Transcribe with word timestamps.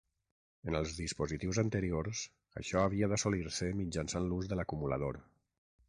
En 0.71 0.77
els 0.79 0.93
dispositius 0.99 1.59
anteriors, 1.63 2.23
això 2.63 2.83
havia 2.87 3.13
d'assolir-se 3.13 3.71
mitjançant 3.83 4.31
l'ús 4.33 4.53
de 4.55 4.59
l'acumulador. 4.63 5.23